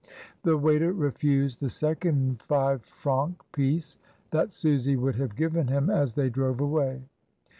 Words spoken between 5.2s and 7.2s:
given him as they drove away.